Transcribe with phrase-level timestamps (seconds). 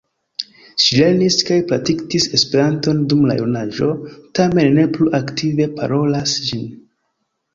[0.83, 3.89] Ŝi lernis kaj praktikis Esperanton dum la junaĝo,
[4.39, 6.65] tamen ne plu aktive parolas ĝin.